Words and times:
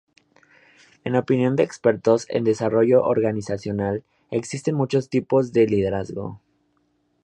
En 1.03 1.15
opinión 1.15 1.55
de 1.55 1.61
expertos 1.61 2.25
en 2.29 2.43
Desarrollo 2.43 3.03
Organizacional, 3.03 4.03
existen 4.31 4.73
muchos 4.73 5.09
tipos 5.09 5.53
de 5.53 5.67
liderazgo. 5.67 6.41